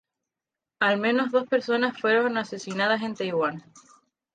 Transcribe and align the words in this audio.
Al 0.79 0.97
menos 0.97 1.31
dos 1.31 1.45
personas 1.47 2.01
fueron 2.01 2.35
asesinadas 2.35 3.03
en 3.03 3.13
Taiwán. 3.13 3.63